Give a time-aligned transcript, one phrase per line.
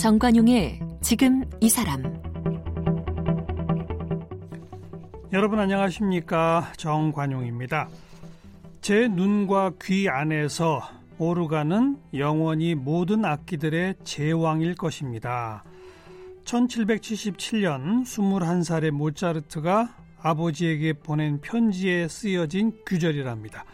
[0.00, 2.02] 정관용의 지금 이 사람
[5.30, 7.90] 여러분 안녕하십니까 정관용입니다.
[8.80, 10.80] 제 눈과 귀 안에서
[11.18, 15.64] 오르가는 영원히 모든 악기들의 제왕일 것입니다.
[16.46, 23.66] 1777년 21살의 모차르트가 아버지에게 보낸 편지에 쓰여진 규절이랍니다.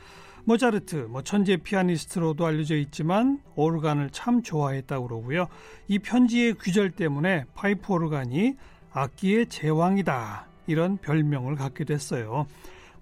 [0.46, 5.48] 모차르트, 뭐 천재 피아니스트로도 알려져 있지만 오르간을 참 좋아했다고 그러고요.
[5.88, 8.54] 이 편지의 규절 때문에 파이프 오르간이
[8.92, 10.46] 악기의 제왕이다.
[10.68, 12.46] 이런 별명을 갖게 됐어요.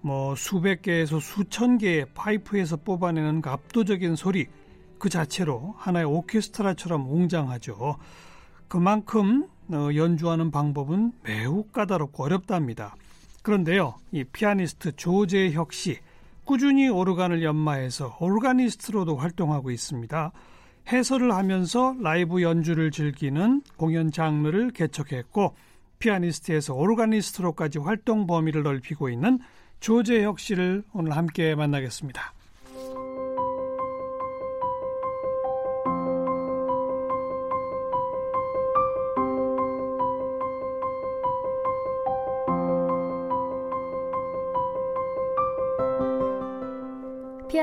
[0.01, 4.47] 뭐 수백 개에서 수천 개의 파이프에서 뽑아내는 그 압도적인 소리
[4.97, 7.97] 그 자체로 하나의 오케스트라처럼 웅장하죠.
[8.67, 12.95] 그만큼 어, 연주하는 방법은 매우 까다롭고 어렵답니다.
[13.43, 15.99] 그런데요, 이 피아니스트 조재혁 씨
[16.45, 20.31] 꾸준히 오르간을 연마해서 오르가니스트로도 활동하고 있습니다.
[20.91, 25.55] 해설을 하면서 라이브 연주를 즐기는 공연 장르를 개척했고
[25.97, 29.39] 피아니스트에서 오르가니스트로까지 활동 범위를 넓히고 있는
[29.79, 32.34] 조재혁 씨를 오늘 함께 만나겠습니다.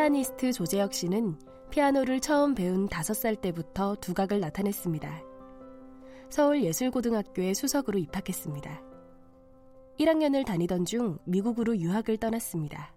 [0.03, 1.39] 피아니스트 조재혁 씨는
[1.71, 5.23] 피아노를 처음 배운 5살 때부터 두각을 나타냈습니다.
[6.29, 8.83] 서울예술고등학교에 수석으로 입학했습니다.
[10.01, 12.93] 1학년을 다니던 중 미국으로 유학을 떠났습니다.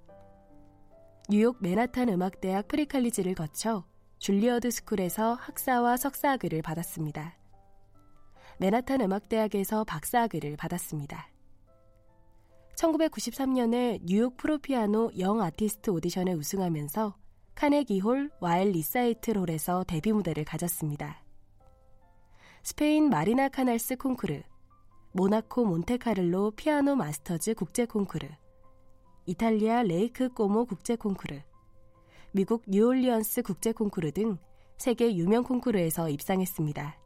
[1.30, 3.86] 뉴욕 맨하탄 음악대학 프리칼리지를 거쳐
[4.17, 7.38] 줄리어드 스쿨에서 학사와 석사학위를 받았습니다.
[8.58, 11.34] 맨하탄 음악대학에서 박사학위를 받았습니다.
[12.76, 17.16] 1993년에 뉴욕 Pro Piano Young Artist 오디션에 우승하면서
[17.56, 21.24] 카네기홀 Weill Recital Hall에서 데뷔 무대를 가졌습니다.
[22.63, 24.41] 스페인 마리나 카날스 콩쿠르,
[25.13, 28.28] 모나코 몬테카를로 피아노 Masters 국제 콩쿠르,
[29.25, 31.40] 이탈리아 Lake Como 국제 콩쿠르,
[32.34, 34.38] 미국 뉴올리언스 국제 콩쿠르 등
[34.78, 37.05] 세계 유명 콩쿠르에서 입상했습니다.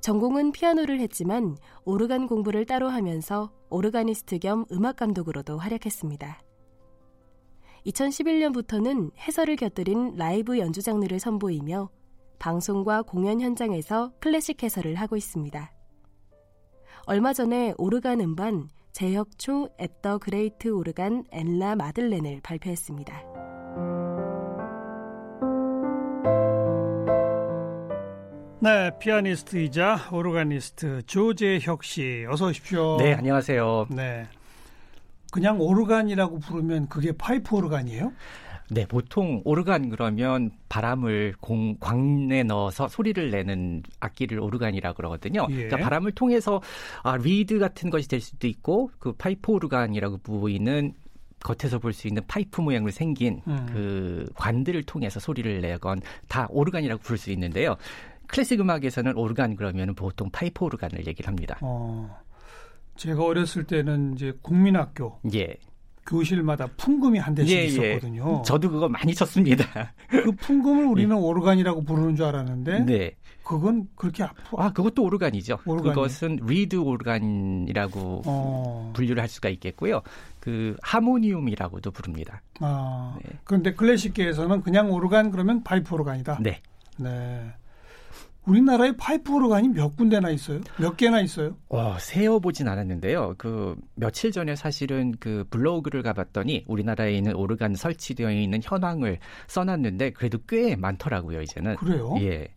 [0.00, 6.40] 전공은 피아노를 했지만 오르간 공부를 따로 하면서 오르가니스트 겸 음악 감독으로도 활약했습니다.
[7.86, 11.88] 2011년부터는 해설을 곁들인 라이브 연주 장르를 선보이며
[12.38, 15.72] 방송과 공연 현장에서 클래식 해설을 하고 있습니다.
[17.06, 23.35] 얼마 전에 오르간 음반 제혁초 앳더 그레이트 오르간 엔라 마들렌을 발표했습니다.
[28.58, 32.96] 네, 피아니스트이자 오르가니스트 조재혁 씨, 어서 오십시오.
[32.98, 33.88] 네, 안녕하세요.
[33.90, 34.26] 네,
[35.30, 38.12] 그냥 오르간이라고 부르면 그게 파이프 오르간이에요?
[38.70, 45.46] 네, 보통 오르간 그러면 바람을 공, 광에 넣어서 소리를 내는 악기를 오르간이라 그러거든요.
[45.50, 45.54] 예.
[45.54, 46.60] 그러니까 바람을 통해서
[47.04, 50.94] 아, 리드 같은 것이 될 수도 있고 그 파이프 오르간이라고 보이는
[51.44, 53.66] 겉에서 볼 수 있는 파이프 모양으로 생긴 음.
[53.72, 57.76] 그 관들을 통해서 소리를 내건 다 오르간이라고 부를 수 있는데요.
[58.28, 61.58] 클래식 음악에서는 오르간 그러면 보통 파이프 오르간을 얘기를 합니다.
[61.60, 62.18] 어,
[62.96, 65.56] 제가 어렸을 때는 이제 국민학교 예.
[66.06, 68.38] 교실마다 풍금이 한 대씩 예, 있었거든요.
[68.38, 68.42] 예.
[68.44, 69.92] 저도 그거 많이 쳤습니다.
[70.08, 73.16] 그 풍금을 우리는 오르간이라고 부르는 줄 알았는데 네.
[73.42, 74.56] 그건 그렇게 아프.
[74.56, 75.58] 아, 그것도 오르간이죠.
[75.66, 75.94] 오르간이요?
[75.94, 80.02] 그것은 리드 오르간이라고 어, 분류를 할 수가 있겠고요.
[80.40, 82.42] 그 harmonium이라고도 부릅니다.
[82.60, 83.38] 아, 네.
[83.44, 86.38] 그런데 클래식계에서는 그냥 오르간 그러면 파이프 오르간이다.
[86.40, 86.60] 네.
[86.98, 87.52] 네.
[88.46, 90.60] 우리나라에 파이프 오르간이 몇 군데나 있어요?
[90.78, 91.56] 몇 개나 있어요?
[91.68, 93.34] 어, 세어보진 않았는데요.
[93.38, 99.18] 그 며칠 전에 사실은 그 블로그를 가봤더니 우리나라에 있는 오르간 설치되어 있는 현황을
[99.48, 101.42] 써놨는데 그래도 꽤 많더라고요.
[101.42, 101.76] 이제는.
[101.76, 102.14] 그래요?
[102.20, 102.48] 예.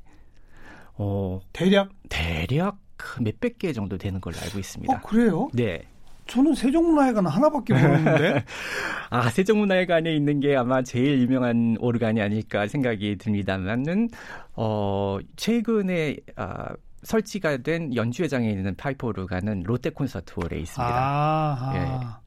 [0.95, 1.89] 어, 대략?
[2.09, 2.78] 대략
[3.22, 4.94] 몇백 개 정도 되는 걸로 알고 있습니다.
[4.94, 5.49] 어, 그래요?
[5.53, 5.81] 네.
[6.29, 8.46] 저는 세종문화회관 하나밖에 모르는데.
[9.09, 14.09] 아, 세종문화회관에 있는 게 아마 제일 유명한 오르간이 아닐까 생각이 듭니다만은,
[14.55, 16.70] 어, 최근에, 아,
[17.03, 20.93] 설치가 된 연주회장에 있는 파이프 오르간은 롯데 콘서트홀에 있습니다.
[20.93, 22.20] 아, 예.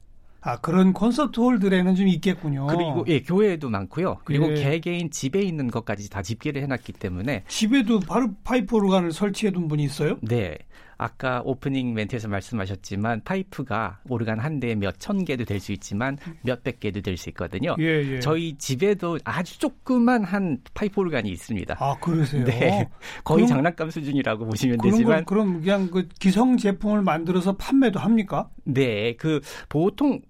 [0.45, 2.67] 아, 그런 콘서트 홀들에는 좀 있겠군요.
[2.67, 4.17] 그리고 예, 교회에도 많고요.
[4.25, 4.55] 그리고 예.
[4.55, 10.17] 개개인 집에 있는 것까지 다 집계를 해놨기 때문에 집에도 바로 파이프 오르간을 설치해둔 분이 있어요?
[10.21, 10.57] 네.
[10.97, 16.79] 아까 오프닝 멘트에서 말씀하셨지만 파이프가 오르간 한 대에 몇 천 개도 될 수 있지만 몇백
[16.79, 17.75] 개도 될 수 있거든요.
[17.79, 18.19] 예, 예.
[18.19, 21.75] 저희 집에도 아주 조그만 한 파이프 오르간이 있습니다.
[21.79, 22.43] 아, 그러세요?
[22.45, 22.89] 네.
[23.23, 27.99] 거의 그럼- 장난감 수준이라고 보시면 그런 되지만 걸 그럼 그냥 그 기성 제품을 만들어서 판매도
[27.99, 28.49] 합니까?
[28.65, 30.21] 네, 그 보통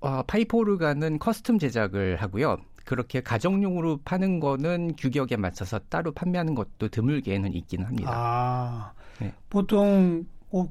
[0.00, 2.56] 어, 파이프 오르간은 custom 제작을 하고요.
[2.84, 8.10] 그렇게 가정용으로 파는 거는 규격에 맞춰서 따로 판매하는 것도 드물게는 있기는 합니다.
[8.12, 9.34] 아, 네.
[9.50, 10.26] 보통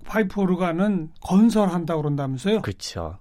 [0.06, 2.62] 파이프 오르간은 건설한다고 그런다면서요?
[2.62, 3.18] 그렇죠.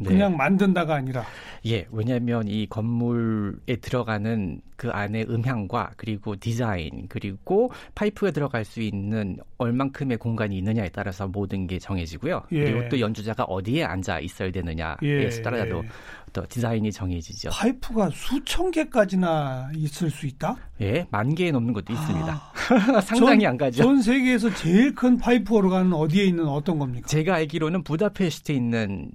[0.00, 0.10] 네.
[0.10, 1.24] 그냥 만든다가 아니라.
[1.66, 9.38] 예, 왜냐하면 이 건물에 들어가는 그 안에 음향과 그리고 디자인 그리고 파이프가 들어갈 수 있는
[9.56, 12.42] 얼만큼의 공간이 있느냐에 따라서 모든 게 정해지고요.
[12.52, 12.64] 예.
[12.64, 15.88] 그리고 또 연주자가 어디에 앉아 있어야 되느냐에 예, 따라도 예.
[16.34, 17.48] 또 디자인이 정해지죠.
[17.50, 20.54] 파이프가 수천 개까지나 있을 수 있다?
[20.82, 22.30] 예, 만 개에 넘는 것도 있습니다.
[22.30, 22.52] 아,
[23.00, 23.82] 상당히 전- 안 가죠.
[23.82, 27.06] 전 세계에서 제일 큰 파이프 오르간은 어디에 있는 어떤 겁니까?
[27.08, 29.10] 제가 알기로는 부다페스트에 있는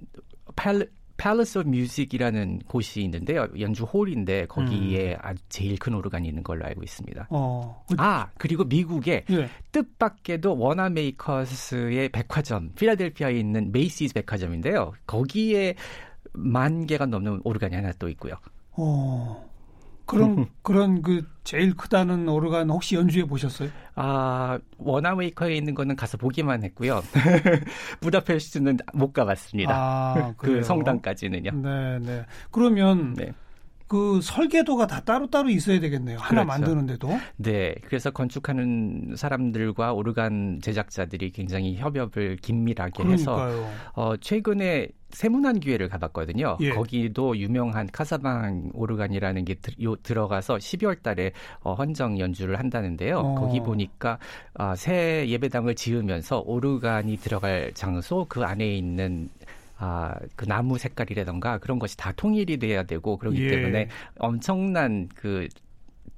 [0.56, 0.88] 팔
[1.18, 3.46] Palace of Music이라는 곳이 있는데요.
[3.60, 4.46] 연주 홀인데 음.
[4.48, 7.28] 거기에 아주 제일 큰 오르간이 있는 걸로 알고 있습니다.
[7.30, 9.48] 어, 그- 아, 그리고 미국에 예.
[9.70, 14.92] 뜻밖에도 Wanamaker's의 백화점, 필라델피아에 있는 Macy's 백화점인데요.
[15.06, 15.74] 거기에
[16.32, 18.34] 만 개가 넘는 오르간이 하나 또 있고요.
[18.72, 19.48] 어,
[20.06, 23.68] 그런, 그런 그 제일 크다는 오르간 혹시 연주해 보셨어요?
[23.94, 27.02] 아, 워너 메이커에 있는 거는 가서 보기만 했고요.
[28.00, 29.74] 부다페스트는 못 가봤습니다.
[29.74, 30.62] 아, 그?
[30.62, 31.50] 성당까지는요.
[31.52, 32.24] 네, 네.
[32.50, 33.32] 그러면 네.
[33.92, 36.16] 그 설계도가 다 따로따로 있어야 되겠네요.
[36.16, 36.46] 하나 그렇죠.
[36.46, 37.10] 만드는데도.
[37.36, 43.70] 네, 그래서 건축하는 사람들과 오르간 제작자들이 굉장히 협업을 긴밀하게 해서 그러니까요.
[43.92, 46.56] 어, 최근에 세문안 교회를 가봤거든요.
[46.60, 46.70] 예.
[46.70, 53.18] 거기도 유명한 카사방 오르간이라는 게 들, 요, 들어가서 12월 달에 어, 헌정 연주를 한다는데요.
[53.18, 53.34] 어.
[53.34, 54.18] 거기 보니까
[54.54, 59.28] 아, 새 예배당을 지으면서 오르간이 들어갈 장소 그 안에 있는
[59.84, 63.50] 아, 그 나무 색깔이라던가 그런 것이 다 통일이 돼야 되고 그렇기 예.
[63.50, 63.88] 때문에
[64.20, 65.48] 엄청난 그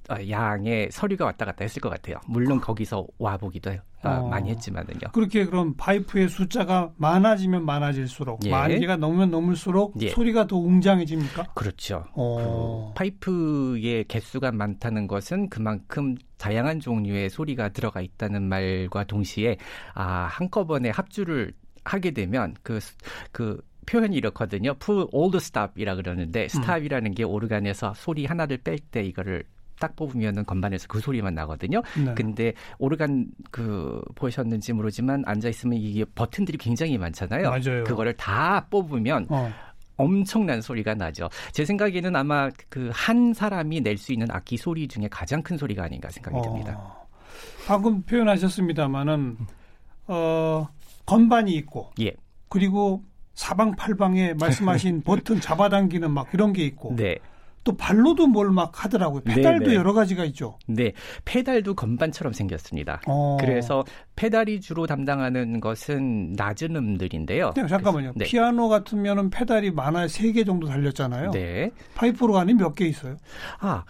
[0.09, 2.17] 아, 양의 서류가 왔다 갔다 했을 것 같아요.
[2.27, 3.71] 물론 거기서 와 보기도
[4.03, 4.29] 아, 어.
[4.29, 5.13] 많이 했지만은요.
[5.15, 8.51] 그렇게 그럼 파이프의 숫자가 많아지면 많아질수록 예.
[8.51, 10.11] 만 개가 넘으면 넘을수록 예.
[10.11, 11.45] 소리가 더 웅장해집니까?
[11.55, 12.05] 그렇죠.
[12.13, 12.93] 어.
[12.93, 19.57] 그 파이프의 개수가 많다는 것은 그만큼 다양한 종류의 소리가 들어가 있다는 말과 동시에
[19.95, 22.79] 아 한꺼번에 합주를 하게 되면 그
[23.33, 24.75] 그 표현이 이렇거든요.
[24.75, 29.45] Pull all the stop이라 그러는데 stop이라는 게 오르간에서 소리 하나를 뺄 때 이거를
[29.79, 31.83] 딱 뽑으면은 건반에서 그 소리만 나거든요.
[32.03, 32.15] 네.
[32.15, 37.51] 근데 오르간 그 보셨는지 모르지만 앉아 있으면 이게 버튼들이 굉장히 많잖아요.
[37.51, 37.85] 맞아요.
[37.85, 39.53] 그거를 다 뽑으면 어.
[39.97, 41.29] 엄청난 소리가 나죠.
[41.53, 45.85] 제 생각에는 아마 그 한 사람이 낼 수 있는 악기 소리 중에 가장 큰 소리가
[45.85, 46.77] 아닌가 생각이 듭니다.
[46.79, 47.07] 어.
[47.67, 49.37] 방금 표현하셨습니다마는
[50.07, 50.69] 어,
[51.07, 52.13] 건반이 있고 예.
[52.49, 53.03] 그리고
[53.35, 57.17] 사방팔방에 말씀하신 버튼 잡아당기는 막 이런 게 있고 네.
[57.65, 59.23] 또 발로도 뭘 막 하더라고요.
[59.23, 59.75] 페달도 네, 네.
[59.75, 60.59] 여러 가지가 있죠.
[60.69, 60.93] 네.
[61.25, 63.01] 페달도 건반처럼 생겼습니다.
[63.07, 63.39] 어.
[63.41, 63.85] 그래서
[64.17, 67.53] 페달이 주로 담당하는 것은 낮은 음들인데요.
[67.57, 68.13] 네, 잠깐만요.
[68.17, 68.27] 네.
[68.27, 71.31] 피아노 같으면은 페달이 많아야 세개 정도 달렸잖아요.
[71.31, 71.71] 네.
[71.95, 73.17] 파이프 오르간이 몇개 있어요?
[73.61, 73.85] 아,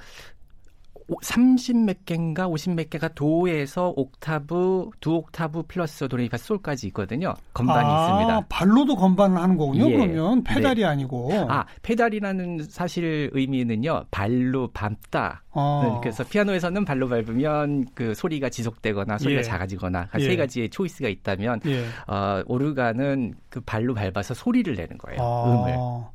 [1.09, 7.35] 30몇 개인가 50몇 개가 도에서 옥타브, 두 옥타브 플러스 도레미파 솔까지 있거든요.
[7.53, 8.47] 건반이 아, 있습니다.
[8.49, 9.89] 발로도 건반을 하는 거군요.
[9.91, 9.97] 예.
[9.97, 11.31] 그러면 페달이 아니고.
[11.49, 14.05] 아, 페달이라는 사실 의미는요.
[14.11, 15.43] 발로 밟다.
[15.51, 15.83] 어.
[15.85, 19.43] 네, 그래서 피아노에서는 발로 밟으면 그 소리가 지속되거나 소리가 예.
[19.43, 20.27] 작아지거나 한 예.
[20.27, 21.85] 세 가지의 choice가 있다면 예.
[22.07, 25.21] 어, 오르간은 그 발로 밟아서 소리를 내는 거예요.
[25.23, 26.05] 아.
[26.05, 26.14] 음을.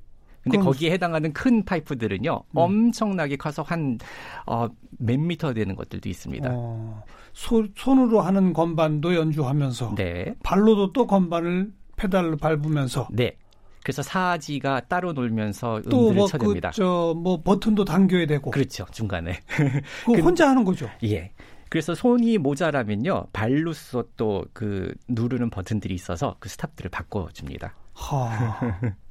[0.50, 2.32] 근데 그럼 거기에 해당하는 큰 파이프들은요.
[2.52, 2.58] 음.
[2.58, 3.98] 엄청나게 커서 한
[4.46, 6.50] 어, 몇 미터 되는 것들도 있습니다.
[6.52, 7.04] 어,
[7.34, 10.34] 소, 손으로 하는 건반도 연주하면서 네.
[10.44, 13.36] 발로도 또 건반을 페달로 밟으면서 네.
[13.84, 16.70] 그래서 사지가 따로 놀면서 또 음들을 뭐 쳐냅니다.
[16.72, 18.86] 그 저 뭐 버튼도 당겨야 되고 그렇죠.
[18.92, 19.40] 중간에.
[20.06, 20.90] 근- 혼자 하는 거죠.
[21.04, 21.32] 예.
[21.70, 23.28] 그래서 손이 모자라면요.
[23.32, 27.74] 발로써 또 그 누르는 버튼들이 있어서 그 스탑들을 바꿔 줍니다.
[27.94, 28.60] 하.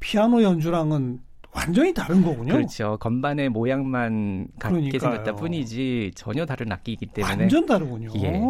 [0.00, 1.20] 피아노 연주랑은
[1.52, 2.52] 완전히 다른 거군요.
[2.52, 2.96] 그렇죠.
[2.98, 4.98] 건반의 모양만 같게.
[4.98, 8.10] 생겼다 뿐이지 전혀 다른 악기이기 때문에 완전 다르군요.
[8.16, 8.40] 예.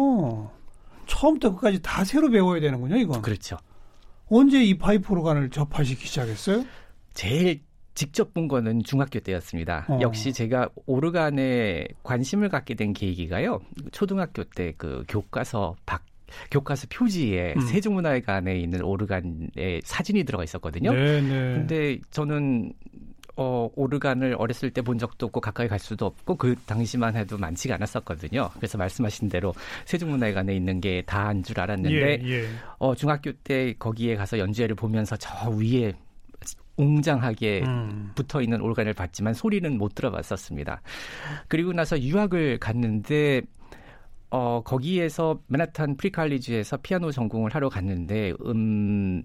[1.07, 3.21] 처음부터 끝까지 다 새로 배워야 되는군요, 이건.
[3.21, 3.57] 그렇죠.
[4.29, 6.65] 언제 이 파이프 오르간을 접하시기 시작했어요?
[7.13, 7.61] 제일
[7.95, 9.85] 직접 본 거는 중학교 때였습니다.
[9.89, 9.97] 어.
[10.01, 13.59] 역시 제가 오르간에 관심을 갖게 된 계기가요.
[13.91, 16.03] 초등학교 때 그 교과서 박
[16.51, 17.61] 교과서 표지에 음.
[17.61, 20.93] 세종문화회관에 있는 오르간에 사진이 들어가 있었거든요.
[20.93, 21.29] 네, 네.
[21.29, 22.73] 근데 저는
[23.41, 27.75] 어, 오르간을 어렸을 때 본 적도 없고 가까이 갈 수도 없고 그 당시만 해도 많지가
[27.75, 28.49] 않았었거든요.
[28.55, 29.53] 그래서 말씀하신 대로
[29.85, 32.47] 세종문화회관에 있는 게 다인 줄 알았는데 예, 예.
[32.79, 35.93] 어, 중학교 때 거기에 가서 연주회를 보면서 저 위에
[36.75, 38.11] 웅장하게 음.
[38.15, 40.81] 붙어 있는 오르간을 봤지만 소리는 못 들어봤었습니다.
[41.47, 43.41] 그리고 나서 유학을 갔는데
[44.31, 49.23] 어 거기에서 맨하탄 프리칼리지에서 피아노 전공을 하러 갔는데 음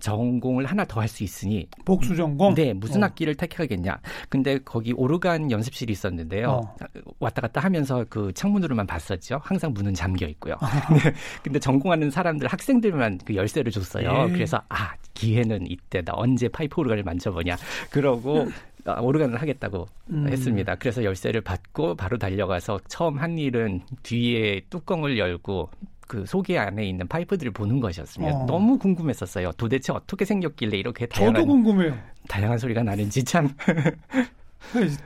[0.00, 2.54] 전공을 하나 더 할 수 있으니 복수 전공.
[2.54, 3.06] 네, 무슨 어.
[3.06, 3.98] 악기를 택하겠냐.
[4.28, 6.50] 근데 거기 오르간 연습실이 있었는데요.
[6.50, 6.76] 어.
[7.18, 9.40] 왔다 갔다 하면서 그 창문으로만 봤었죠.
[9.42, 10.54] 항상 문은 잠겨 있고요.
[10.60, 10.68] 아.
[10.92, 14.26] 네, 근데 전공하는 사람들 학생들만 그 열쇠를 줬어요.
[14.28, 14.32] 예.
[14.32, 16.12] 그래서 아 기회는 이때다.
[16.16, 17.56] 언제 파이프 오르간을 만져보냐.
[17.90, 18.46] 그러고 아,
[18.94, 20.28] 오르간을 하겠다고 음.
[20.28, 20.74] 했습니다.
[20.76, 25.70] 그래서 열쇠를 받고 바로 달려가서 처음 한 일은 뒤에 뚜껑을 열고
[26.06, 28.34] 그 속에 안에 있는 파이프들을 보는 것이었습니다.
[28.34, 28.46] 어.
[28.46, 29.52] 너무 궁금했었어요.
[29.52, 31.98] 도대체 어떻게 생겼길래 이렇게 저도 다양한 궁금해요.
[32.28, 33.48] 다양한 소리가 나는지 참.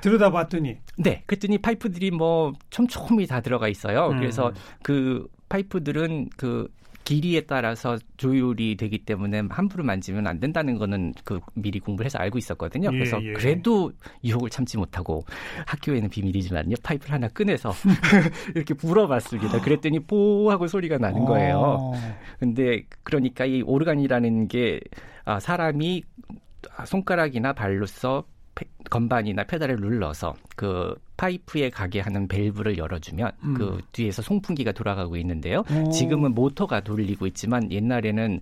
[0.01, 4.09] 들여다봤더니 네, 그랬더니 파이프들이 뭐 촘촘히 다 들어가 있어요.
[4.09, 4.19] 음.
[4.19, 6.69] 그래서 그 파이프들은 그
[7.11, 12.39] 길이에 따라서 조율이 되기 때문에 함부로 만지면 안 된다는 거는 그 미리 공부를 해서 알고
[12.39, 12.89] 있었거든요.
[12.93, 13.33] 예, 그래서 예.
[13.33, 13.91] 그래도
[14.23, 15.25] 유혹을 참지 못하고
[15.67, 16.77] 학교에는 비밀이지만요.
[16.85, 17.73] 파이프를 하나 꺼내서
[18.55, 19.61] 이렇게 불어봤습니다.
[19.61, 21.57] 그랬더니 뽀 하고 소리가 나는 거예요.
[21.59, 21.93] 어.
[22.39, 24.79] 근데 그러니까 이 오르간이라는 게
[25.25, 26.05] 아, 사람이
[26.87, 28.40] 손가락이나 발로써 페-
[28.91, 33.55] 건반이나 페달을 눌러서 그 파이프에 가게 하는 밸브를 열어주면 음.
[33.55, 35.63] 그 뒤에서 송풍기가 돌아가고 있는데요.
[35.71, 35.91] 오.
[35.91, 38.41] 지금은 모터가 돌리고 있지만 옛날에는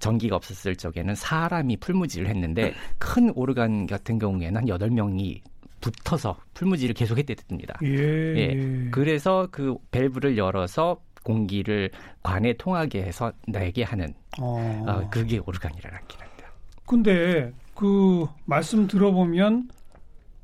[0.00, 5.40] 전기가 없었을 적에는 사람이 풀무질을 했는데 큰 오르간 같은 경우에는 한 8명이
[5.80, 7.78] 붙어서 풀무질을 계속 했댔답니다.
[7.84, 7.88] 예.
[8.36, 8.88] 예.
[8.90, 11.90] 그래서 그 밸브를 열어서 공기를
[12.22, 14.84] 관에 통하게 해서 나게 하는 어.
[14.86, 16.48] 어, 그게 오르간이라는 악기랍니다.
[16.86, 19.68] 근데 그 말씀 들어보면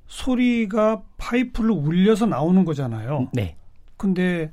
[0.06, 3.28] 소리가 파이프를 울려서 나오는 거잖아요.
[3.32, 3.56] 네.
[3.96, 4.50] 근데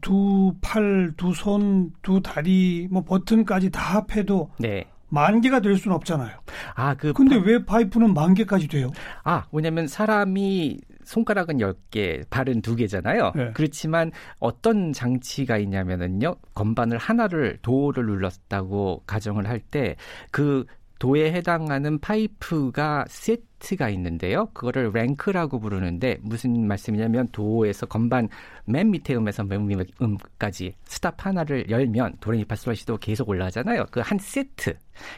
[0.00, 4.84] 두 팔, 두 손, 두 다리, 뭐 버튼까지 다 합해도 네.
[5.08, 6.36] 만 개가 될 수는 없잖아요.
[6.74, 8.90] 아, 그 근데 파- 왜 파이프는 만 개까지 돼요?
[9.22, 13.36] 아, 왜냐면 사람이 손가락은 10개, 발은 2개잖아요.
[13.36, 13.50] 네.
[13.54, 16.34] 그렇지만 어떤 장치가 있냐면은요.
[16.54, 19.96] 건반을 하나를 도를 눌렀다고 가정을 할 때
[20.30, 20.64] 그
[21.04, 24.46] 도에 해당하는 파이프가 세트가 있는데요.
[24.54, 28.28] 그거를 rank라고 부르는데 무슨 말씀이냐면 도에서 건반
[28.64, 33.84] 맨 밑에 음에서 맨 위에 음까지 stop 하나를 열면 도레미파솔라시도 계속 올라가잖아요.
[33.90, 34.74] 그 한 세트.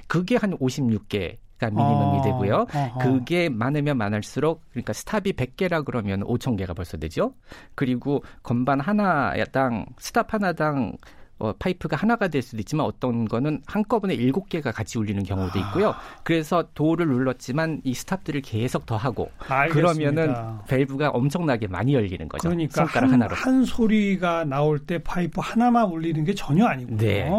[0.08, 2.66] 그게 한 56개 가 minimum이 아, 되고요.
[2.72, 2.98] 아하.
[2.98, 7.32] 그게 많으면 많을수록 그러니까 stop이 100개라 그러면 5천 개가 벌써 되죠.
[7.74, 10.96] 그리고 건반 하나당 stop 하나당
[11.38, 15.94] 어, 파이프가 하나가 될 수도 있지만 어떤 거는 한꺼번에 7개가 같이 울리는 경우도 있고요.
[16.22, 19.74] 그래서 도를 눌렀지만 이 stop들을 계속 더 하고 알겠습니다.
[19.74, 20.34] 그러면은
[20.66, 22.48] 밸브가 엄청나게 많이 열리는 거죠.
[22.48, 23.34] 그러니까 손가락 한, 하나로.
[23.36, 26.96] 한 소리가 나올 때 파이프 하나만 울리는 게 전혀 아니군요.
[26.96, 27.30] 네.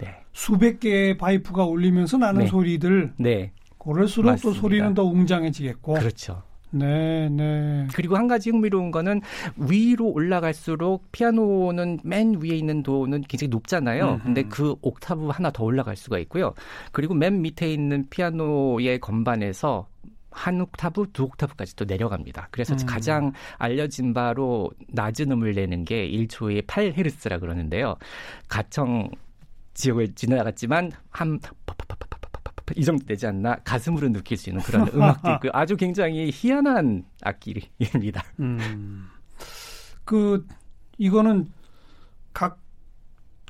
[0.00, 0.16] 네.
[0.32, 2.46] 수백 개의 파이프가 울리면서 나는 네.
[2.48, 3.52] 소리들 네.
[3.78, 4.60] 그럴수록 또 맞습니다.
[4.60, 5.94] 소리는 더 웅장해지겠고.
[5.94, 6.42] 그렇죠.
[6.78, 7.86] 네, 네.
[7.94, 9.20] 그리고 한 가지 흥미로운 거는
[9.56, 14.14] 위로 올라갈수록 피아노는 맨 위에 있는 도는 굉장히 높잖아요.
[14.14, 14.22] 음흠.
[14.22, 16.54] 근데 그 옥타브 하나 더 올라갈 수가 있고요.
[16.92, 19.86] 그리고 맨 밑에 있는 피아노의 건반에서
[20.30, 22.48] 한 옥타브, 두 옥타브까지 또 내려갑니다.
[22.50, 22.86] 그래서 음.
[22.86, 27.96] 가장 알려진 바로 낮은 음을 내는 게 1초에 8헤르츠라 그러는데요.
[28.48, 29.08] 가청
[29.72, 32.05] 지역을 지나갔지만 한 파파파파
[32.74, 38.24] 이 정도 되지 않나 가슴으로 느낄 수 있는 그런 음악도 있고 아주 굉장히 희한한 악기입니다.
[38.40, 39.08] 음.
[40.04, 40.46] 그
[40.98, 41.48] 이거는
[42.32, 42.58] 각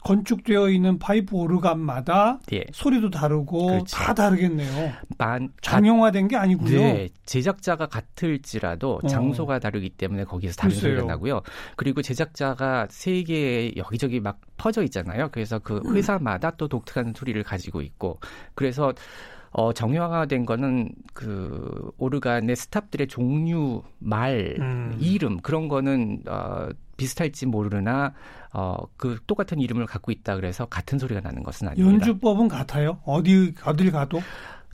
[0.07, 2.65] 건축되어 있는 파이프 오르간마다 예.
[2.73, 3.97] 소리도 다르고 그렇죠.
[3.97, 4.93] 다 다르겠네요.
[5.19, 6.79] 만 정형화된 게 아니고요.
[6.79, 9.07] 네, 제작자가 같을지라도 어.
[9.09, 10.77] 장소가 다르기 때문에 거기서 다른.
[10.77, 11.43] 소리가 나고요.
[11.75, 15.29] 그리고 제작자가 세계에 여기저기 막 퍼져 있잖아요.
[15.33, 15.97] 그래서 그 음.
[15.97, 18.21] 회사마다 또 독특한 소리를 가지고 있고
[18.55, 18.93] 그래서
[19.51, 24.97] 어, 정형화된 거는 그 오르간의 스탑들의 종류, 말, 음.
[25.01, 28.13] 이름 그런 거는 어, 비슷할지 모르나
[28.59, 31.93] 어, 그 똑같은 이름을 갖고 있다 그래서 같은 소리가 나는 것은 아닙니다.
[31.93, 32.99] 연주법은 같아요.
[33.05, 34.23] 어디 어딜 가도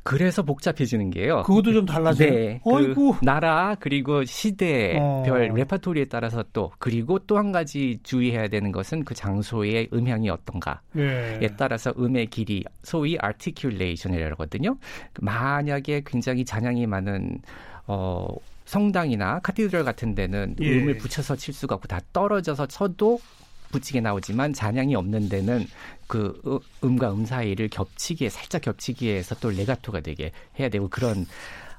[0.04, 1.42] 그래서 복잡해지는 게요.
[1.42, 2.30] 그것도 좀 달라져요.
[2.30, 3.18] 네, 어이구.
[3.18, 5.22] 그 나라 그리고 시대 어.
[5.26, 10.76] 별 레파토리에 따라서 또 그리고 또 한 가지 주의해야 되는 것은 그 장소의 음향이 어떤가에
[10.96, 11.48] 예.
[11.56, 14.76] 따라서 음의 길이 소위 articulation이라고 하거든요.
[15.20, 17.40] 만약에 굉장히 잔향이 많은
[17.88, 18.28] 어
[18.64, 20.78] 성당이나 카테드럴 같은 데는 예.
[20.78, 23.18] 음을 붙여서 칠 수가 없고 다 떨어져서 쳐도
[23.72, 25.66] 붙이게 나오지만 잔향이 없는 데는
[26.06, 31.26] 그 으- 음과 음 사이를 겹치게 살짝 겹치게 해서 또 레가토가 되게 해야 되고 그런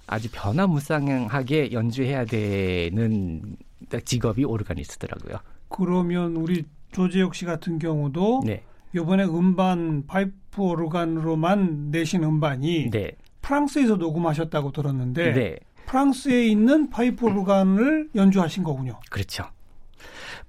[0.07, 3.55] 아주 변화무쌍하게 연주해야 되는
[4.03, 5.37] 직업이 오르가니스트더라고요.
[5.69, 8.63] 그러면 우리 조재혁 씨 같은 경우도 네,
[8.95, 18.09] 이번에 음반 파이프 오르간으로만 내신 음반이 네, 프랑스에서 녹음하셨다고 들었는데 네, 프랑스에 있는 파이프 오르간을
[18.15, 18.99] 연주하신 거군요.
[19.09, 19.45] 그렇죠.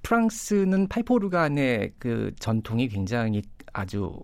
[0.04, 3.42] 프랑스는 파이프 오르간의 그 전통이 굉장히
[3.72, 4.20] 아주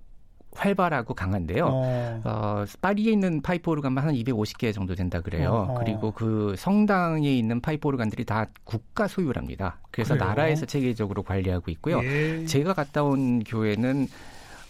[0.53, 1.67] 활발하고 강한데요.
[1.67, 2.21] 어.
[2.25, 5.69] 어, 파리에 있는 파이프 오르간만 한 250개 정도 된다 그래요.
[5.71, 5.75] 어.
[5.79, 9.79] 그리고 그 성당에 있는 파이프 오르간들이 다 국가 소유랍니다.
[9.91, 10.29] 그래서 그래요?
[10.29, 12.03] 나라에서 체계적으로 관리하고 있고요.
[12.03, 12.45] 예.
[12.47, 14.09] 제가 갔다 온 교회는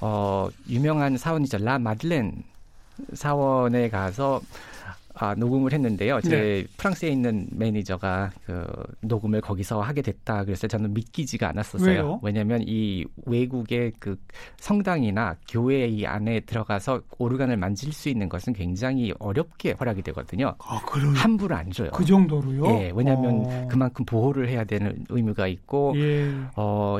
[0.00, 1.58] 어, 유명한 사원이죠.
[1.58, 2.44] 라 마들렌
[3.14, 4.40] 사원에 가서
[5.20, 6.22] 아, 녹음을 했는데요.
[6.22, 6.64] 제 네.
[6.78, 8.66] 프랑스에 있는 매니저가 그
[9.02, 10.44] 녹음을 거기서 하게 됐다.
[10.44, 11.90] 그래서 저는 믿기지가 않았었어요.
[11.90, 12.20] 왜요?
[12.22, 14.16] 왜냐하면 이 외국의 그
[14.58, 20.54] 성당이나 교회 이 안에 들어가서 오르간을 만질 수 있는 것은 굉장히 어렵게 허락이 되거든요.
[20.58, 21.90] 아, 그럼 함부로 안 줘요.
[21.92, 22.64] 그 정도로요?
[22.68, 23.68] 예, 왜냐하면 어.
[23.70, 26.30] 그만큼 보호를 해야 되는 의무가 있고 예.
[26.56, 26.98] 어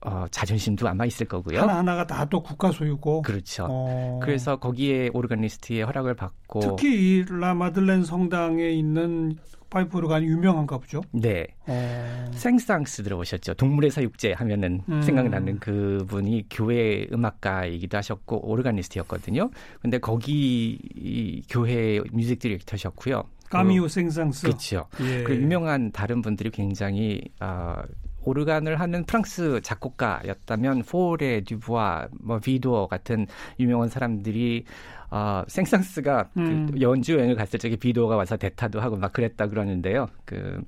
[0.00, 1.60] 어, 자존심도 아마 있을 거고요.
[1.60, 3.22] 하나하나가 다 또 국가 소유고.
[3.22, 3.66] 그렇죠.
[3.68, 4.20] 어.
[4.22, 6.60] 그래서 거기에 오르간리스트의 허락을 받고.
[6.60, 9.36] 특히 이 라마들렌 성당에 있는
[9.70, 11.00] 파이프 오르간이 유명한가 보죠.
[11.12, 11.46] 네.
[11.66, 12.30] 어.
[12.32, 13.54] 생상스 들어보셨죠.
[13.54, 15.02] 동물의 사육제 하면은 음.
[15.02, 19.50] 생각나는 그분이 교회 음악가이기도 하셨고 오르간리스트였거든요.
[19.80, 23.24] 근데 거기 이 교회 music director셨고요.
[23.50, 24.46] 까미유 생상스.
[24.46, 24.86] 그렇죠.
[25.02, 25.22] 예.
[25.24, 27.76] 그 유명한 다른 분들이 굉장히 어,
[28.24, 33.26] 오르간을 하는 프랑스 작곡가였다면 포레, 듀부아, 뭐 비도어 같은
[33.58, 34.64] 유명한 사람들이
[35.10, 36.66] 어, 생상스가 그 음.
[36.72, 40.08] 그 연주 여행을 갔을 적에 비도어가 와서 대타도 하고 막 그랬다 그러는데요.
[40.24, 40.62] 그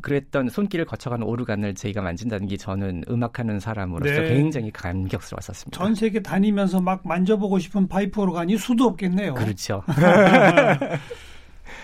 [0.00, 4.28] 그랬던 손길을 거쳐가는 오르간을 저희가 만진다는 게 저는 음악하는 사람으로서 네.
[4.28, 5.78] 굉장히 감격스러웠었습니다.
[5.78, 9.34] 전 세계 다니면서 막 만져보고 싶은 파이프 오르간이 수도 없겠네요.
[9.34, 9.82] 그렇죠.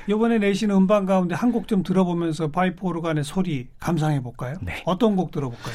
[0.09, 4.55] 이번에 내신 음반 가운데 한 곡 좀 들어보면서 파이프 오르간의 소리 감상해 볼까요?
[4.62, 4.83] 네.
[4.87, 5.75] 어떤 곡 들어볼까요?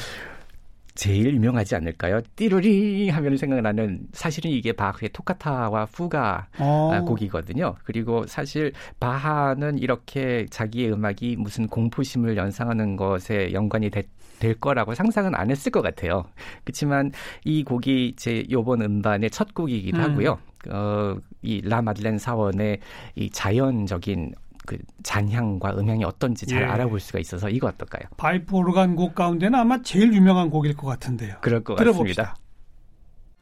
[0.95, 2.21] 제일 유명하지 않을까요?
[2.35, 7.01] 띠르리 하면 생각나는 사실은 이게 바흐의 토카타와 푸가 어.
[7.07, 7.75] 곡이거든요.
[7.83, 14.05] 그리고 사실 바하는 이렇게 자기의 음악이 무슨 공포심을 연상하는 것에 연관이 됐,
[14.43, 16.25] 될 거라고 상상은 안 했을 것 같아요.
[16.65, 17.11] 그렇지만
[17.45, 20.03] 이 곡이 제 요번 음반의 첫 곡이기도 음.
[20.03, 20.37] 하고요.
[20.69, 22.79] 어, 이 라마들렌 사원의
[23.15, 24.33] 이 자연적인
[24.65, 26.65] 그 잔향과 음향이 어떤지 잘 예.
[26.65, 28.03] 알아볼 수가 있어서 이거 어떨까요?
[28.17, 31.37] 바이프 오르간 곡 가운데는 아마 제일 유명한 곡일 것 같은데요.
[31.41, 32.23] 그럴 것 들어봅시다.
[32.23, 32.43] 같습니다.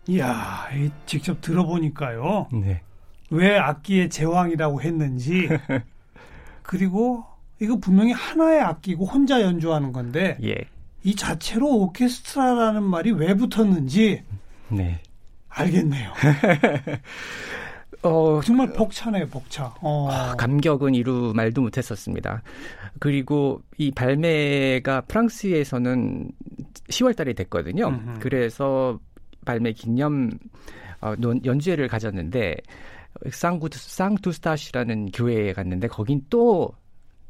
[0.08, 0.68] 이야,
[1.06, 2.48] 직접 들어보니까요.
[2.54, 2.82] 네.
[3.30, 5.48] 왜 악기의 제왕이라고 했는지
[6.64, 7.24] 그리고
[7.60, 10.56] 이거 분명히 하나의 악기고 혼자 연주하는 건데 예.
[11.04, 14.24] 이 자체로 오케스트라라는 말이 왜 붙었는지
[14.70, 15.00] 네.
[15.50, 16.14] 알겠네요.
[18.04, 19.76] 어, 정말 벅차네요, 벅차.
[19.82, 20.10] 어.
[20.10, 22.42] 아, 감격은 이루 말도 못했었습니다.
[23.00, 26.32] 그리고 이 발매가 프랑스에서는
[26.90, 27.90] 10월 달에 됐거든요.
[27.90, 28.20] 음흠.
[28.20, 29.00] 그래서
[29.46, 30.32] 발매 기념
[31.02, 31.14] 어,
[31.46, 32.58] 연주회를 가졌는데
[33.32, 36.72] 쌍구 쌍투스타시라는 교회에 갔는데 거긴 또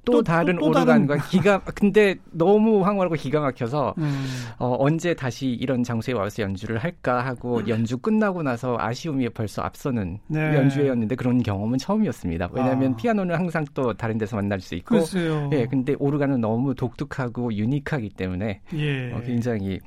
[0.03, 1.21] 또 또, 다른 또, 또 오르간과 다른...
[1.29, 4.25] 기가 근데 너무 황홀하고 기가 막혀서 음.
[4.57, 7.67] 어, 언제 다시 이런 장소에 와서 연주를 할까 하고 음.
[7.67, 10.55] 연주 끝나고 나서 아쉬움이 벌써 앞서는 네.
[10.55, 12.49] 연주회였는데 그런 경험은 처음이었습니다.
[12.51, 12.95] 왜냐하면 아.
[12.95, 15.49] 피아노는 항상 또 다른 데서 만날 수 있고 글쎄요.
[15.53, 19.13] 예 근데 오르간은 너무 독특하고 유니크하기 때문에 예.
[19.13, 19.79] 어, 굉장히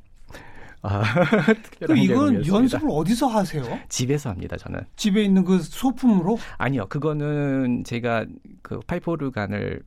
[0.87, 1.03] 아,
[1.81, 3.65] 그 이건 연습을 어디서 하세요?
[3.89, 4.81] 집에서 합니다, 저는.
[4.97, 6.37] 집에 있는 그 소품으로?
[6.59, 8.27] 아니요, 그거는 제가
[8.61, 9.81] 그 파이프 오르간을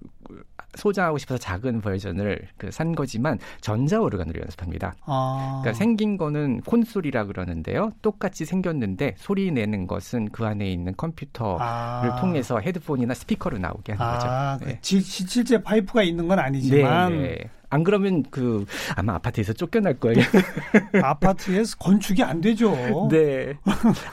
[0.77, 4.93] 소장하고 싶어서 작은 버전을 그 산 거지만 전자 오르간으로 연습합니다.
[5.05, 5.61] 아.
[5.63, 7.91] 그러니까 생긴 거는 콘솔이라 그러는데요.
[8.03, 12.17] 똑같이 생겼는데 소리 내는 것은 그 안에 있는 컴퓨터를 아.
[12.19, 14.65] 통해서 헤드폰이나 스피커로 나오게 하는 아, 거죠.
[14.65, 14.79] 그 네.
[14.79, 17.49] 그 실제 파이프가 있는 건 아니지만 네, 네.
[17.69, 20.17] 안 그러면 그 아마 아파트에서 쫓겨날 거예요.
[21.03, 22.75] 아파트에서 건축이 안 되죠.
[23.11, 23.53] 네.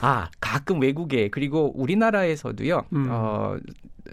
[0.01, 2.85] 아 가끔 외국에 그리고 우리나라에서도요.
[2.93, 3.07] 음.
[3.09, 3.55] 어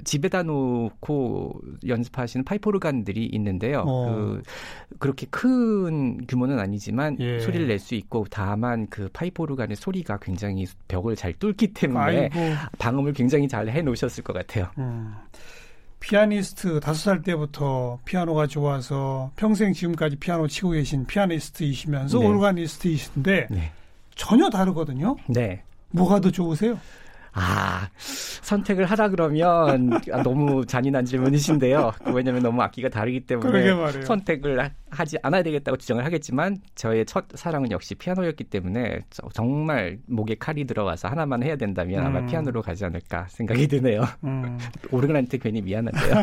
[0.05, 3.85] 집에다 놓고 연습하시는 파이프오르간들이 있는데요.
[3.87, 4.07] 어.
[4.07, 4.43] 그
[4.99, 7.39] 그렇게 큰 규모는 아니지만 예.
[7.41, 12.39] 소리를 낼 수 있고 다만 그 파이프오르간의 소리가 굉장히 벽을 잘 뚫기 때문에 아이고.
[12.79, 14.69] 방음을 굉장히 잘 해놓으셨을 것 같아요.
[14.79, 15.13] 음.
[16.03, 22.27] 피아니스트 다섯 살 때부터 피아노가 좋아서 평생 지금까지 피아노 치고 계신 피아니스트이시면서 네.
[22.27, 23.73] 오르가니스트이신데 네.
[24.15, 25.17] 전혀 다르거든요.
[25.29, 25.63] 네.
[25.91, 26.79] 뭐가 더 좋으세요?
[27.35, 31.93] 아, 선택을 하라 그러면 아, 너무 잔인한 질문이신데요.
[32.15, 37.95] 왜냐하면 너무 악기가 다르기 때문에 선택을 하지 않아야 되겠다고 지정을 하겠지만 저의 첫 사랑은 역시
[37.95, 39.01] 피아노였기 때문에
[39.33, 42.27] 정말 목에 칼이 들어가서 하나만 해야 된다면 아마 음.
[42.27, 44.03] 피아노로 가지 않을까 생각이 드네요.
[44.25, 44.59] 음.
[44.93, 46.15] 오르간한테 괜히 미안한데요.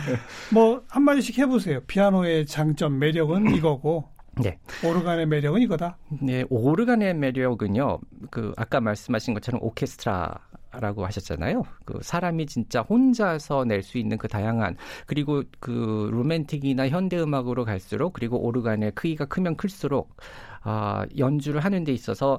[0.52, 1.80] 뭐 한마디씩 해보세요.
[1.86, 4.10] 피아노의 장점, 매력은 이거고
[4.42, 4.58] 네.
[4.84, 5.98] 오르간의 매력은 이거다.
[6.22, 7.98] 네, 오르간의 매력은요.
[8.30, 10.38] 그 아까 말씀하신 것처럼 오케스트라
[10.70, 11.62] 라고 하셨잖아요.
[11.86, 14.76] 그 사람이 진짜 혼자서 낼 수 있는 그 다양한
[15.06, 20.16] 그리고 그 로맨틱이나 현대 음악으로 갈수록 그리고 오르간의 크기가 크면 클수록
[20.62, 22.38] 아 연주를 하는 데 있어서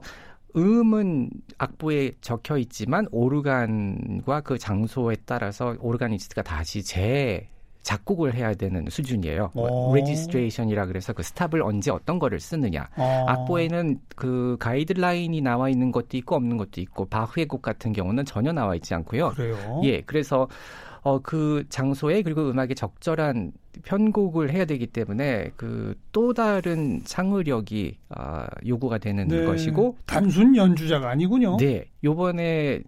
[0.56, 7.50] 음은 악보에 적혀 있지만 오르간과 그 장소에 따라서 오르가니스트가 다시 재
[7.82, 9.52] 작곡을 해야 되는 수준이에요.
[9.56, 9.96] 오.
[9.95, 12.89] registration이라 그래서 그 stop을 언제 어떤 거를 쓰느냐.
[12.98, 13.26] 어.
[13.28, 18.52] 악보에는 그 가이드라인이 나와 있는 것도 있고 없는 것도 있고 바흐의 곡 같은 경우는 전혀
[18.52, 19.30] 나와 있지 않고요.
[19.30, 19.82] 그래요.
[19.86, 20.48] 예, 그래서
[21.02, 28.48] 어, 그 장소에 그리고 음악에 적절한 편곡을 해야 되기 때문에 그 또 다른 창의력이 아,
[28.68, 29.46] 요구가 되는 네.
[29.46, 31.58] 것이고 단순 연주자가 아니군요.
[31.58, 32.82] 네, 요번에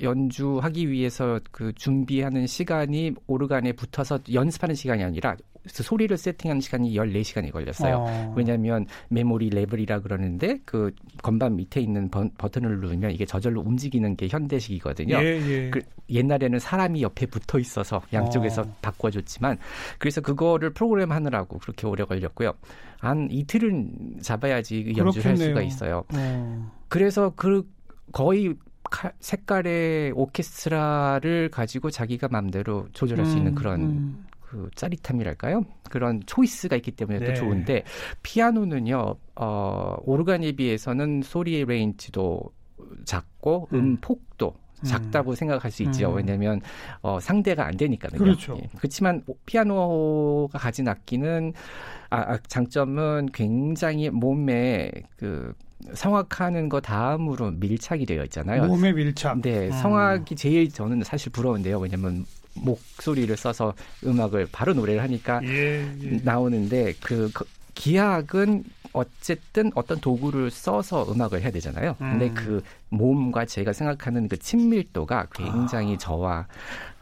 [0.00, 5.36] 연주하기 위해서 그 준비하는 시간이 오르간에 붙어서 연습하는 시간이 아니라
[5.74, 7.96] 그 소리를 세팅하는 시간이 14시간이 걸렸어요.
[7.98, 8.34] 어.
[8.36, 14.28] 왜냐하면 메모리 레벨이라 그러는데 그 건반 밑에 있는 버, 버튼을 누르면 이게 저절로 움직이는 게
[14.28, 15.16] 현대식이거든요.
[15.16, 15.70] 예, 예.
[15.70, 18.76] 그 옛날에는 사람이 옆에 붙어 있어서 양쪽에서 어.
[18.80, 19.58] 바꿔줬지만
[19.98, 22.52] 그래서 그거를 프로그램 하느라고 그렇게 오래 걸렸고요.
[23.00, 25.66] 한 이틀은 잡아야지 연주를 할 수가 그렇겠네요.
[25.66, 26.04] 있어요.
[26.14, 26.72] 어.
[26.88, 27.68] 그래서 그
[28.12, 28.56] 거의 칼-
[29.20, 34.26] 색깔의 오케스트라를 가지고 자기가 마음대로 조절할 수 있는 음, 그런 음.
[34.40, 35.64] 그 짜릿함이랄까요?
[35.90, 37.26] 그런 choice가 있기 때문에 네.
[37.26, 37.84] 또 좋은데
[38.22, 39.16] 피아노는요.
[39.36, 42.52] 어 오르간에 비해서는 소리의 range도
[43.04, 43.96] 작고 음, 음.
[44.00, 46.10] 폭도 작다고 생각할 수 있죠.
[46.10, 46.16] 음.
[46.16, 46.60] 왜냐하면
[47.02, 48.18] 어, 상대가 안 되니까요.
[48.18, 48.60] 그렇죠.
[48.78, 51.52] 그렇지만 오- 피아노가 가진 악기는
[52.10, 55.52] 아, 아, 장점은 굉장히 몸에 그
[55.94, 58.66] 성악하는 거 다음으로 밀착이 되어 있잖아요.
[58.66, 59.40] 몸의 밀착.
[59.42, 59.72] 네, 음.
[59.72, 61.78] 성악이 제일 저는 사실 부러운데요.
[61.78, 66.20] 왜냐면 목소리를 써서 음악을 바로 노래를 하니까 예, 예.
[66.22, 68.64] 나오는데 그그 기악은
[68.96, 71.94] 어쨌든 어떤 도구를 써서 음악을 해야 되잖아요.
[71.98, 72.34] 근데 음.
[72.34, 75.98] 그 몸과 제가 생각하는 그 친밀도가 굉장히 아.
[75.98, 76.46] 저와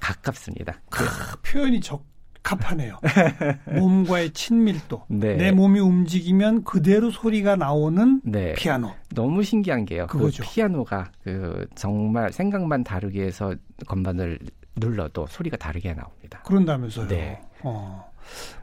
[0.01, 0.75] 가깝습니다.
[0.91, 1.05] 그-
[1.43, 2.99] 표현이 적합하네요.
[3.79, 5.05] 몸과의 친밀도.
[5.09, 5.37] 네.
[5.37, 8.55] 내 몸이 움직이면 그대로 소리가 나오는 네.
[8.55, 8.91] 피아노.
[9.15, 10.07] 너무 신기한 게요.
[10.09, 10.43] 그 그거죠.
[10.43, 13.55] 피아노가 그 정말 생각만 다르게 해서
[13.87, 14.39] 건반을
[14.77, 16.43] 눌러도 소리가 다르게 나옵니다.
[16.45, 17.07] 그런다면서요.
[17.09, 17.41] 네.
[17.63, 18.13] 어.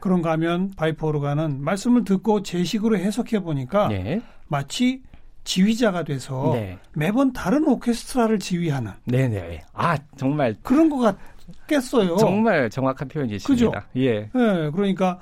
[0.00, 4.22] 그런가 하면 파이프 오르간은 말씀을 듣고 제 식으로 해석해 보니까 네.
[4.48, 5.02] 마치
[5.44, 6.78] 지휘자가 돼서 네.
[6.92, 9.62] 매번 다른 오케스트라를 지휘하는 네, 네.
[9.72, 11.16] 아, 정말 그런 것
[11.66, 12.16] 같겠어요.
[12.16, 13.88] 정말 정확한 표현이십니다.
[13.96, 14.30] 예.
[14.34, 15.20] 예, 그러니까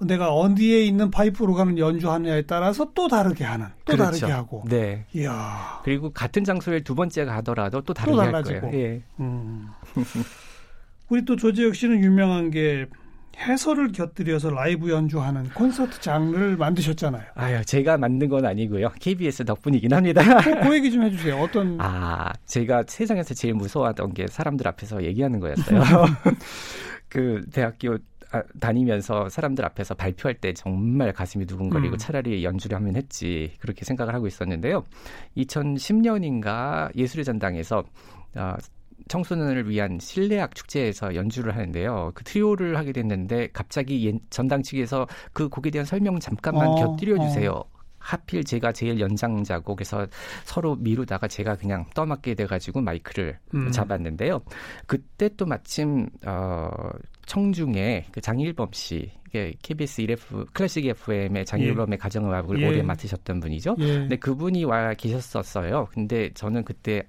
[0.00, 4.04] 내가 어디에 있는 파이프 오르간을 연주하느냐에 따라서 또 다르게 하는, 또 그렇죠.
[4.04, 4.64] 다르게 하고.
[4.68, 5.06] 네.
[5.14, 8.60] 이야, 그리고 같은 장소에 두 번째 가더라도 또 다르게 또할 달라지고.
[8.60, 8.78] 거예요.
[8.78, 9.02] 예.
[9.20, 9.68] 음.
[11.08, 12.86] 우리 또 조재혁 씨는 유명한 게
[13.36, 17.22] 해설을 곁들여서 라이브 연주하는 콘서트 장르를 만드셨잖아요.
[17.34, 18.90] 아유, 제가 만든 건 아니고요.
[19.00, 20.22] KBS 덕분이긴 합니다.
[20.42, 21.36] 그, 그 얘기 좀 해주세요.
[21.38, 25.80] 어떤 아, 제가 세상에서 제일 무서워하던 게 사람들 앞에서 얘기하는 거였어요.
[27.08, 27.98] 그 대학교
[28.32, 31.98] 아, 다니면서 사람들 앞에서 발표할 때 정말 가슴이 두근거리고 음.
[31.98, 34.84] 차라리 연주를 하면 했지 그렇게 생각을 하고 있었는데요.
[35.36, 37.84] 2010년인가 예술의 전당에서
[38.34, 38.56] 아,
[39.08, 42.12] 청소년을 위한 실내악 축제에서 연주를 하는데요.
[42.14, 47.18] 그 트리오를 하게 됐는데 갑자기 예- 전당 측에서 그 곡에 대한 설명 잠깐만 어, 곁들여
[47.18, 47.62] 주세요.
[48.04, 50.06] 하필 제가 제일 연장자고 그래서
[50.44, 53.70] 서로 미루다가 제가 그냥 떠맡게 돼가지고 마이크를 음.
[53.70, 54.42] 잡았는데요.
[54.86, 56.68] 그때 또 마침 어,
[57.24, 62.68] 청중에 그 장일범 씨, KBS 1F 클래식 FM의 장일범의 가정음악을 예.
[62.68, 63.74] 오래 맡으셨던 분이죠.
[63.78, 63.86] 예.
[64.00, 65.88] 근데 그분이 와 계셨었어요.
[65.92, 67.02] 근데 저는 그때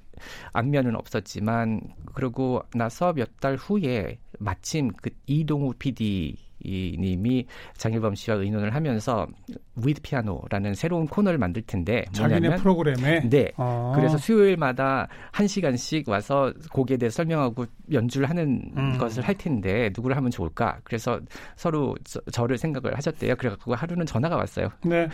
[0.53, 1.81] 안면은 없었지만
[2.13, 7.45] 그러고 나서 몇 달 후에 마침 그 이동우 PD 이 님이
[7.77, 9.27] 장일범 씨와 의논을 하면서
[9.75, 13.51] 위드 피아노라는 새로운 코너를 만들 텐데 자기네 뭐냐면 프로그램에 네.
[13.57, 13.93] 어.
[13.95, 18.97] 그래서 수요일마다 한 시간씩 와서 곡에 대해 설명하고 연주를 하는 음.
[18.97, 20.79] 것을 할 텐데 누구를 하면 좋을까?
[20.83, 21.19] 그래서
[21.55, 21.95] 서로
[22.31, 23.35] 저, 를 생각을 하셨대요.
[23.35, 24.69] 그래갖고 하루는 전화가 왔어요.
[24.83, 25.07] 네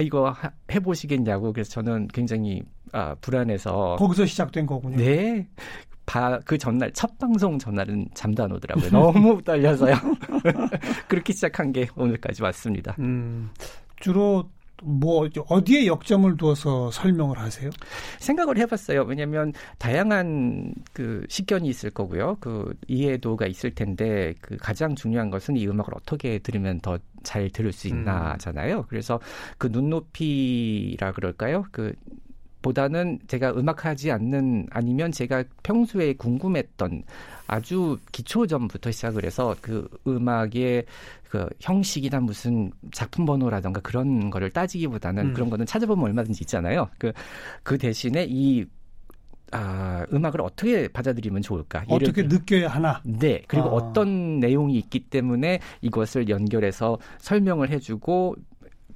[0.00, 1.52] 이거 하- 해보시겠냐고.
[1.52, 4.96] 그래서 저는 굉장히 아, 불안해서 거기서 시작된 거군요.
[4.96, 5.46] 네.
[6.06, 8.90] 바, 그 전날 첫 방송 전날은 잠도 안 오더라고요.
[8.90, 9.94] 너무 떨려서요.
[11.08, 12.94] 그렇게 시작한 게 오늘까지 왔습니다.
[12.98, 13.50] 음,
[14.00, 14.48] 주로
[14.82, 17.70] 뭐 어디에 역점을 두어서 설명을 하세요?
[18.18, 19.04] 생각을 해봤어요.
[19.04, 22.36] 왜냐하면 다양한 그 식견이 있을 거고요.
[22.40, 27.72] 그 이해도가 있을 텐데 그 가장 중요한 것은 이 음악을 어떻게 들으면 더 잘 들을
[27.72, 28.86] 수 있나잖아요.
[28.88, 29.20] 그래서
[29.58, 31.64] 그 눈높이라 그럴까요?
[31.72, 31.92] 그
[32.66, 37.04] 보다는 제가 음악하지 않는 아니면 제가 평소에 궁금했던
[37.46, 40.84] 아주 기초점부터 시작을 해서 그 음악의
[41.28, 45.32] 그 형식이나 무슨 작품 번호라던가 그런 거를 따지기보다는 음.
[45.32, 46.88] 그런 거는 찾아보면 얼마든지 있잖아요.
[46.98, 47.12] 그,
[47.62, 48.64] 그 대신에 이
[49.52, 51.84] 아, 음악을 어떻게 받아들이면 좋을까?
[51.86, 53.00] 어떻게 들- 느껴야 하나?
[53.04, 53.42] 네.
[53.46, 53.72] 그리고 아.
[53.74, 58.34] 어떤 내용이 있기 때문에 이것을 연결해서 설명을 해주고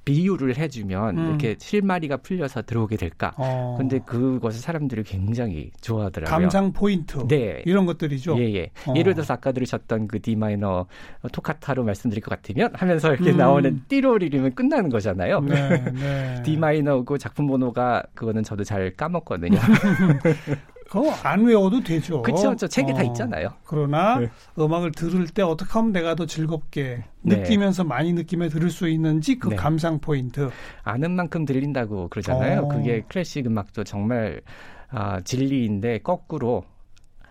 [0.03, 1.27] 비유를 해주면 음.
[1.27, 3.33] 이렇게 실마리가 풀려서 들어오게 될까?
[3.37, 3.75] 어.
[3.77, 6.39] 근데 그것을 사람들이 굉장히 좋아하더라고요.
[6.39, 7.27] 감상 포인트.
[7.27, 7.61] 네.
[7.65, 8.37] 이런 것들이죠.
[8.39, 8.71] 예, 예.
[8.87, 8.93] 어.
[8.95, 10.87] 예를 들어서 아까 들으셨던 그 D 마이너
[11.31, 13.37] 토카타로 말씀드릴 것 같으면 하면서 이렇게 음.
[13.37, 15.39] 나오는 띠로리리면 끝나는 거잖아요.
[15.41, 16.43] 네, 네.
[16.43, 19.59] D 마이너고 작품 번호가 그거는 저도 잘 까먹거든요.
[20.91, 22.21] 그거 안 외워도 되죠.
[22.21, 22.53] 그렇죠.
[22.57, 23.53] 저 책에 어, 다 있잖아요.
[23.63, 24.29] 그러나 네.
[24.59, 27.37] 음악을 들을 때 어떻게 하면 내가 더 즐겁게 네.
[27.37, 29.55] 느끼면서 많이 느끼며 들을 수 있는지 그 네.
[29.55, 30.49] 감상 포인트.
[30.83, 32.63] 아는 만큼 들린다고 그러잖아요.
[32.63, 32.67] 어.
[32.67, 34.41] 그게 클래식 음악도 정말
[34.89, 36.65] 아, 진리인데 거꾸로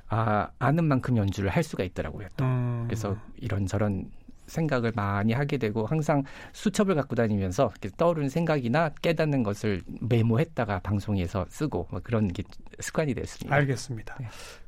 [0.09, 2.29] 아, 아는 만큼 연주를 할 수가 있더라고요.
[2.39, 2.47] 또.
[2.47, 2.85] 음.
[2.87, 4.07] 그래서 이런저런
[4.51, 11.89] 생각을 많이 하게 되고 항상 수첩을 갖고 다니면서 떠오르는 생각이나 깨닫는 것을 메모했다가 방송에서 쓰고
[11.91, 12.43] 뭐 그런 게
[12.81, 13.55] 습관이 됐습니다.
[13.57, 14.17] 알겠습니다.
[14.21, 14.27] 네.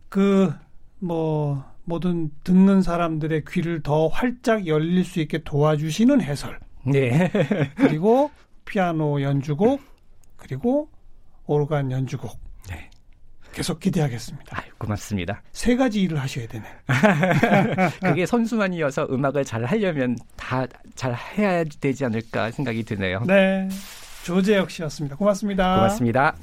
[0.08, 6.58] 그뭐 모든 듣는 사람들의 귀를 더 활짝 열릴 수 있게 도와주시는 해설.
[6.86, 7.30] 네.
[7.76, 8.30] 그리고
[8.64, 9.80] 피아노 연주곡
[10.36, 10.88] 그리고
[11.46, 12.51] 오르간 연주곡.
[13.52, 13.56] 네.
[13.56, 14.56] 계속 기대하겠습니다.
[14.58, 15.42] 아유, 고맙습니다.
[15.52, 16.64] 세 가지 일을 하셔야 되네.
[18.02, 23.22] 그게 선수만이어서 음악을 잘 하려면 다 잘 해야 되지 않을까 생각이 드네요.
[23.26, 23.68] 네.
[24.24, 25.16] 조재혁 씨였습니다.
[25.16, 25.76] 고맙습니다.
[25.76, 26.36] 고맙습니다.